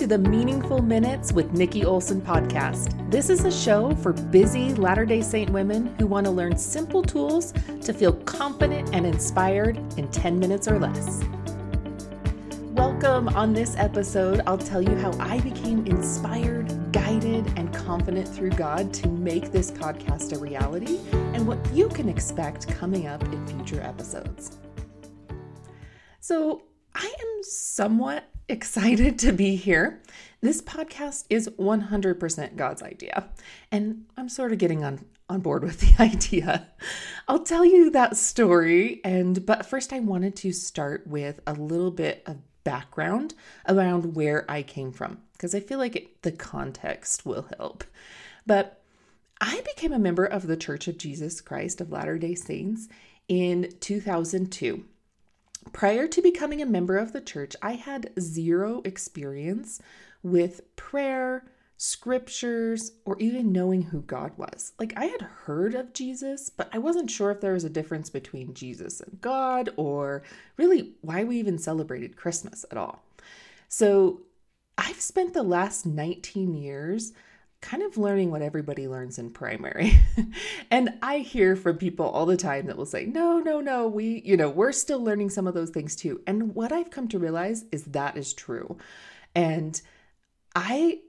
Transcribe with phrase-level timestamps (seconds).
[0.00, 3.10] to the Meaningful Minutes with Nikki Olson podcast.
[3.10, 7.02] This is a show for busy Latter day Saint women who want to learn simple
[7.02, 7.52] tools
[7.82, 11.22] to feel confident and inspired in 10 minutes or less.
[12.72, 13.28] Welcome.
[13.28, 18.94] On this episode, I'll tell you how I became inspired, guided, and confident through God
[18.94, 23.82] to make this podcast a reality and what you can expect coming up in future
[23.82, 24.56] episodes.
[26.20, 26.62] So,
[26.94, 30.02] I am somewhat excited to be here.
[30.40, 33.28] This podcast is 100% God's idea,
[33.70, 36.66] and I'm sort of getting on on board with the idea.
[37.28, 41.92] I'll tell you that story and but first I wanted to start with a little
[41.92, 43.34] bit of background
[43.68, 47.84] around where I came from because I feel like it, the context will help.
[48.44, 48.82] But
[49.40, 52.88] I became a member of the Church of Jesus Christ of Latter-day Saints
[53.28, 54.84] in 2002.
[55.72, 59.80] Prior to becoming a member of the church, I had zero experience
[60.22, 61.44] with prayer,
[61.76, 64.72] scriptures, or even knowing who God was.
[64.78, 68.10] Like, I had heard of Jesus, but I wasn't sure if there was a difference
[68.10, 70.22] between Jesus and God, or
[70.56, 73.02] really why we even celebrated Christmas at all.
[73.68, 74.20] So,
[74.76, 77.12] I've spent the last 19 years
[77.60, 79.98] kind of learning what everybody learns in primary.
[80.70, 84.22] and I hear from people all the time that will say, no, no, no, we,
[84.24, 86.20] you know, we're still learning some of those things too.
[86.26, 88.78] And what I've come to realize is that is true.
[89.34, 89.80] And
[90.54, 91.00] I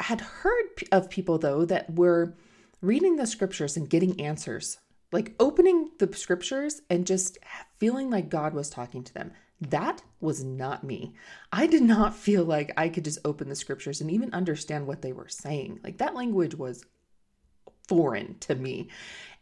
[0.00, 2.34] had heard of people though that were
[2.82, 4.78] reading the scriptures and getting answers,
[5.12, 7.38] like opening the scriptures and just
[7.78, 9.32] feeling like God was talking to them.
[9.60, 11.14] That was not me.
[11.52, 15.02] I did not feel like I could just open the scriptures and even understand what
[15.02, 15.80] they were saying.
[15.82, 16.84] Like that language was
[17.88, 18.88] foreign to me.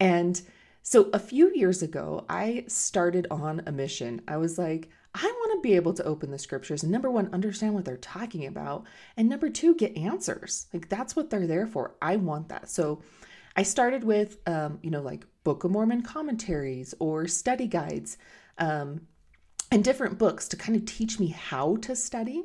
[0.00, 0.40] And
[0.82, 4.20] so a few years ago, I started on a mission.
[4.26, 7.32] I was like, I want to be able to open the scriptures and number one,
[7.32, 8.86] understand what they're talking about.
[9.16, 10.66] And number two, get answers.
[10.72, 11.94] Like that's what they're there for.
[12.00, 12.70] I want that.
[12.70, 13.02] So
[13.54, 18.16] I started with, um, you know, like Book of Mormon commentaries or study guides.
[18.58, 19.02] Um,
[19.72, 22.44] and different books to kind of teach me how to study.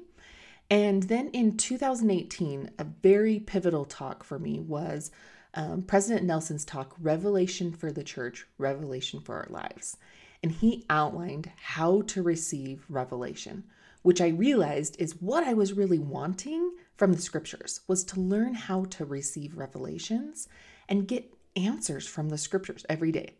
[0.70, 5.12] And then in 2018, a very pivotal talk for me was
[5.54, 9.98] um, President Nelson's talk, Revelation for the Church, Revelation for Our Lives.
[10.42, 13.66] And he outlined how to receive revelation,
[14.04, 18.54] which I realized is what I was really wanting from the scriptures was to learn
[18.54, 20.48] how to receive revelations
[20.88, 23.36] and get answers from the scriptures every day.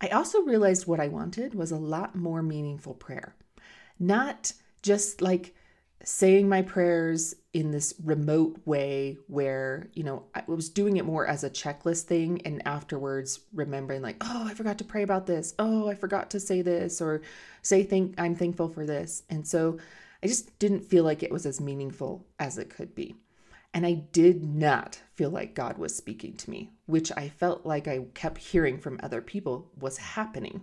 [0.00, 3.34] I also realized what I wanted was a lot more meaningful prayer,
[3.98, 4.52] not
[4.82, 5.54] just like
[6.04, 11.26] saying my prayers in this remote way where, you know, I was doing it more
[11.26, 15.54] as a checklist thing and afterwards remembering like, oh, I forgot to pray about this.
[15.58, 17.22] Oh, I forgot to say this or
[17.62, 19.22] say thank I'm thankful for this.
[19.30, 19.78] And so
[20.22, 23.16] I just didn't feel like it was as meaningful as it could be.
[23.76, 27.86] And I did not feel like God was speaking to me, which I felt like
[27.86, 30.62] I kept hearing from other people was happening.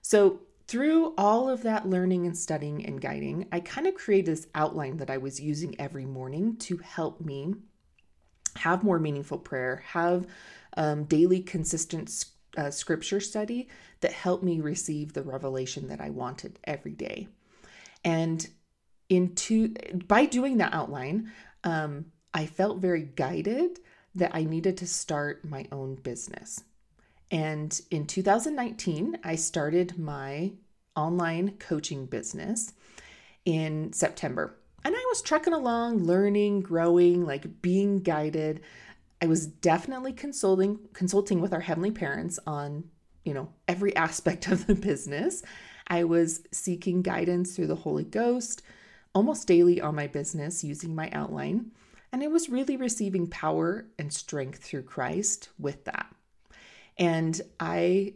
[0.00, 4.46] So, through all of that learning and studying and guiding, I kind of created this
[4.54, 7.52] outline that I was using every morning to help me
[8.54, 10.28] have more meaningful prayer, have
[10.76, 12.26] um, daily consistent
[12.56, 13.68] uh, scripture study
[14.02, 17.26] that helped me receive the revelation that I wanted every day.
[18.04, 18.48] And
[19.08, 19.74] into
[20.06, 21.32] by doing that outline,
[21.64, 23.80] um, I felt very guided
[24.14, 26.64] that I needed to start my own business.
[27.30, 30.52] And in 2019, I started my
[30.96, 32.72] online coaching business
[33.44, 34.56] in September.
[34.84, 38.60] And I was trucking along, learning, growing, like being guided.
[39.22, 42.84] I was definitely consulting consulting with our heavenly parents on,
[43.24, 45.42] you know, every aspect of the business.
[45.86, 48.62] I was seeking guidance through the Holy Ghost
[49.14, 51.72] almost daily on my business using my outline.
[52.12, 56.06] And I was really receiving power and strength through Christ with that.
[56.98, 58.14] And I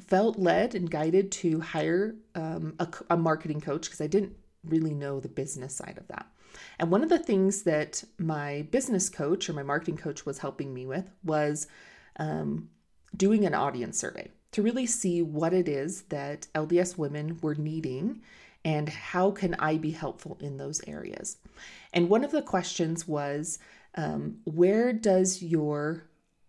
[0.00, 4.94] felt led and guided to hire um, a, a marketing coach because I didn't really
[4.94, 6.26] know the business side of that.
[6.78, 10.74] And one of the things that my business coach or my marketing coach was helping
[10.74, 11.66] me with was
[12.18, 12.68] um,
[13.16, 18.22] doing an audience survey to really see what it is that LDS women were needing
[18.66, 21.36] and how can I be helpful in those areas.
[21.92, 23.60] And one of the questions was,
[23.94, 26.08] um, where does your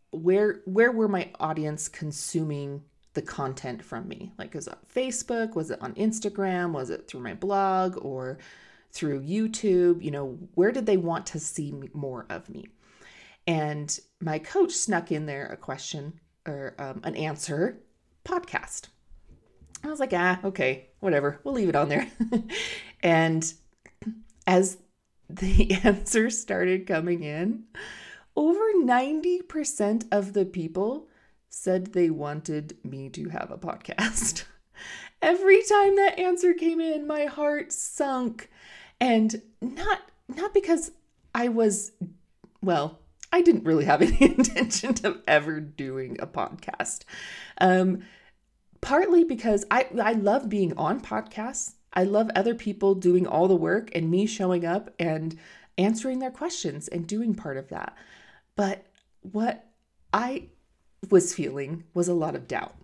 [0.10, 2.82] where where were my audience consuming
[3.14, 4.34] the content from me?
[4.40, 5.56] Like was it on Facebook?
[5.56, 6.72] Was it on Instagram?
[6.72, 8.40] Was it through my blog or
[8.92, 10.04] through YouTube?
[10.04, 12.66] You know, where did they want to see more of me?
[13.46, 17.78] And my coach snuck in there a question or um, an answer
[18.26, 18.88] podcast.
[19.84, 22.08] I was like, ah, okay, whatever, we'll leave it on there.
[23.04, 23.54] and
[24.46, 24.78] as
[25.30, 27.66] the answers started coming in,
[28.36, 31.08] over 90% of the people
[31.50, 34.44] said they wanted me to have a podcast.
[35.22, 38.50] Every time that answer came in, my heart sunk.
[39.00, 40.92] And not not because
[41.34, 41.92] I was
[42.62, 43.00] well,
[43.32, 47.04] I didn't really have any intention of ever doing a podcast.
[47.60, 48.04] Um,
[48.82, 51.74] partly because I, I love being on podcasts.
[51.94, 55.38] I love other people doing all the work and me showing up and
[55.78, 57.96] answering their questions and doing part of that.
[58.56, 58.86] But
[59.22, 59.66] what
[60.14, 60.50] I
[61.10, 62.76] was feeling was a lot of doubt.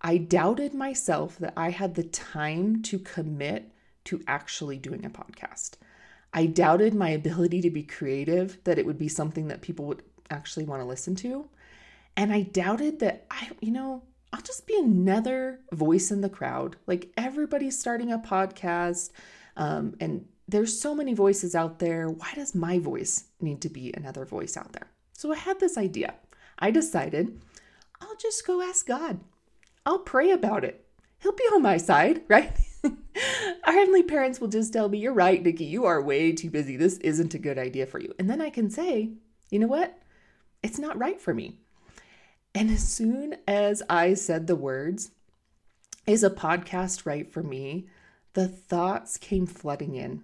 [0.00, 3.72] I doubted myself that I had the time to commit
[4.04, 5.72] to actually doing a podcast.
[6.32, 10.02] I doubted my ability to be creative, that it would be something that people would
[10.30, 11.48] actually want to listen to.
[12.16, 14.02] And I doubted that I, you know,
[14.34, 16.74] I'll just be another voice in the crowd.
[16.88, 19.12] Like everybody's starting a podcast,
[19.56, 22.08] um, and there's so many voices out there.
[22.08, 24.88] Why does my voice need to be another voice out there?
[25.12, 26.14] So I had this idea.
[26.58, 27.42] I decided
[28.00, 29.20] I'll just go ask God.
[29.86, 30.84] I'll pray about it.
[31.20, 32.58] He'll be on my side, right?
[32.82, 36.76] Our heavenly parents will just tell me, You're right, Nikki, you are way too busy.
[36.76, 38.12] This isn't a good idea for you.
[38.18, 39.12] And then I can say,
[39.50, 39.96] You know what?
[40.64, 41.60] It's not right for me.
[42.54, 45.10] And as soon as I said the words,
[46.06, 47.88] Is a podcast right for me?
[48.34, 50.22] The thoughts came flooding in.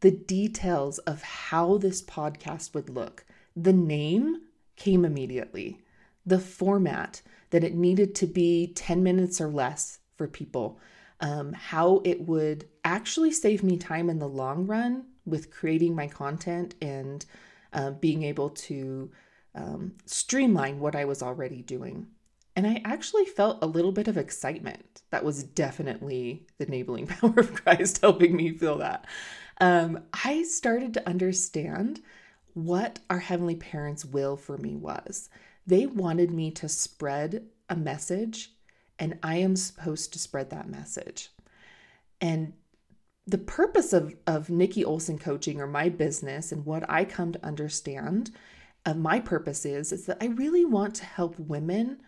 [0.00, 3.24] The details of how this podcast would look,
[3.54, 4.42] the name
[4.76, 5.80] came immediately.
[6.26, 10.78] The format that it needed to be 10 minutes or less for people
[11.20, 16.06] um, how it would actually save me time in the long run with creating my
[16.06, 17.24] content and
[17.72, 19.10] uh, being able to
[19.54, 22.08] um, streamline what I was already doing.
[22.56, 25.02] And I actually felt a little bit of excitement.
[25.10, 29.06] That was definitely the enabling power of Christ helping me feel that.
[29.60, 32.00] Um, I started to understand
[32.54, 35.28] what our Heavenly Parents' will for me was.
[35.66, 38.50] They wanted me to spread a message
[38.98, 41.30] and I am supposed to spread that message.
[42.20, 42.52] And
[43.26, 47.44] the purpose of, of Nikki Olson coaching or my business and what I come to
[47.44, 48.30] understand
[48.86, 52.00] of my purpose is, is that I really want to help women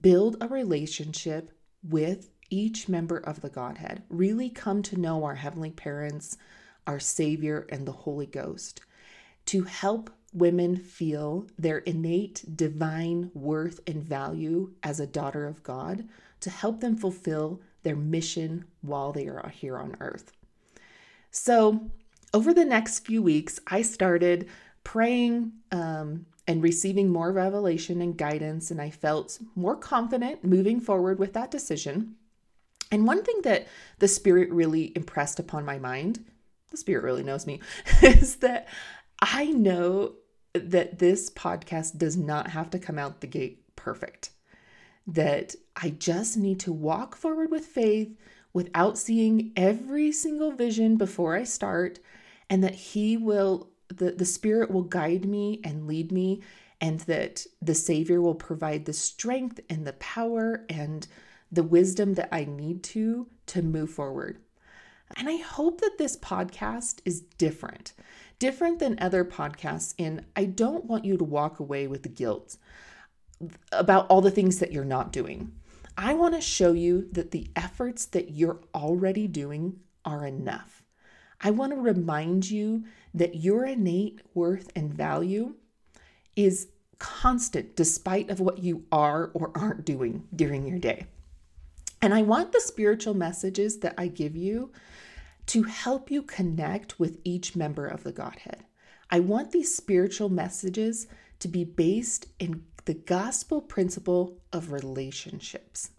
[0.00, 1.52] build a relationship
[1.82, 6.36] with each member of the Godhead, really come to know our Heavenly Parents,
[6.86, 8.82] our Savior, and the Holy Ghost,
[9.46, 16.08] to help women feel their innate divine worth and value as a daughter of God
[16.40, 20.32] to help them fulfill their mission while they are here on earth.
[21.30, 21.90] So,
[22.34, 24.48] over the next few weeks, I started
[24.84, 31.18] praying um, and receiving more revelation and guidance, and I felt more confident moving forward
[31.18, 32.16] with that decision.
[32.90, 33.68] And one thing that
[33.98, 36.24] the Spirit really impressed upon my mind,
[36.70, 37.60] the Spirit really knows me,
[38.02, 38.68] is that
[39.20, 40.14] I know
[40.52, 44.30] that this podcast does not have to come out the gate perfect.
[45.06, 48.16] That I just need to walk forward with faith
[48.52, 51.98] without seeing every single vision before I start,
[52.50, 56.42] and that He will, the, the Spirit will guide me and lead me,
[56.80, 61.06] and that the Savior will provide the strength and the power and
[61.50, 64.38] the wisdom that I need to to move forward.
[65.16, 67.92] And I hope that this podcast is different
[68.42, 72.56] different than other podcasts in I don't want you to walk away with the guilt
[73.70, 75.52] about all the things that you're not doing.
[75.96, 80.81] I want to show you that the efforts that you're already doing are enough.
[81.42, 82.84] I want to remind you
[83.14, 85.54] that your innate worth and value
[86.36, 86.68] is
[86.98, 91.06] constant despite of what you are or aren't doing during your day.
[92.00, 94.72] And I want the spiritual messages that I give you
[95.46, 98.64] to help you connect with each member of the Godhead.
[99.10, 101.06] I want these spiritual messages
[101.40, 105.90] to be based in the gospel principle of relationships.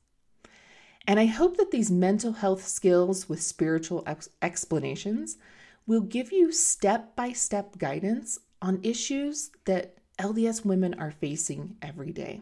[1.07, 5.37] And I hope that these mental health skills with spiritual ex- explanations
[5.85, 12.11] will give you step by step guidance on issues that LDS women are facing every
[12.11, 12.41] day.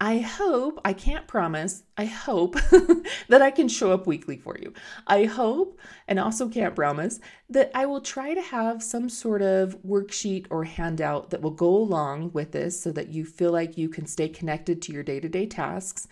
[0.00, 2.54] I hope, I can't promise, I hope
[3.28, 4.72] that I can show up weekly for you.
[5.08, 5.76] I hope,
[6.06, 7.18] and also can't promise,
[7.50, 11.68] that I will try to have some sort of worksheet or handout that will go
[11.68, 15.18] along with this so that you feel like you can stay connected to your day
[15.18, 16.06] to day tasks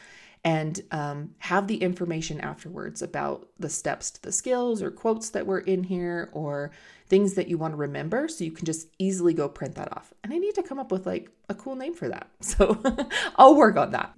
[0.46, 5.44] and um, have the information afterwards about the steps to the skills or quotes that
[5.44, 6.70] were in here or
[7.08, 10.14] things that you want to remember so you can just easily go print that off.
[10.22, 12.30] And I need to come up with like a cool name for that.
[12.40, 12.80] So
[13.36, 14.14] I'll work on that.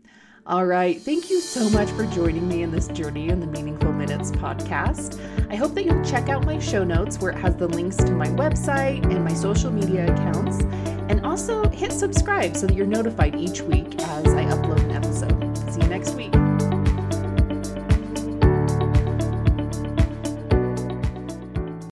[0.46, 1.00] All right.
[1.00, 5.18] Thank you so much for joining me in this journey in the Meaningful Minutes podcast.
[5.50, 8.12] I hope that you'll check out my show notes where it has the links to
[8.12, 10.62] my website and my social media accounts.
[11.10, 15.37] And also hit subscribe so that you're notified each week as I upload an episode.